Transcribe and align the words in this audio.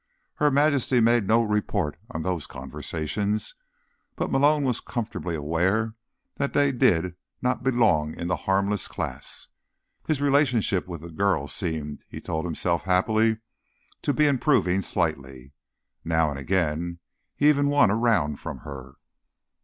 Her 0.37 0.49
Majesty 0.49 0.99
made 0.99 1.27
no 1.27 1.43
report 1.43 1.95
on 2.09 2.23
those 2.23 2.47
conversations, 2.47 3.53
but 4.15 4.31
Malone 4.31 4.63
was 4.63 4.79
comfortably 4.79 5.35
aware 5.35 5.93
that 6.37 6.53
they 6.53 6.71
did 6.71 7.13
not 7.39 7.61
belong 7.61 8.15
in 8.15 8.27
the 8.27 8.35
harmless 8.49 8.87
class. 8.87 9.49
His 10.07 10.19
relationship 10.19 10.87
with 10.87 11.01
the 11.01 11.11
girl 11.11 11.47
seemed, 11.47 12.03
he 12.09 12.19
told 12.19 12.45
himself 12.45 12.81
happily, 12.85 13.41
to 14.01 14.11
be 14.11 14.25
improving 14.25 14.81
slightly. 14.81 15.53
Now 16.03 16.31
and 16.31 16.39
again, 16.39 16.97
he 17.35 17.47
even 17.49 17.67
won 17.67 17.91
a 17.91 17.95
round 17.95 18.39
from 18.39 18.61
her. 18.61 18.95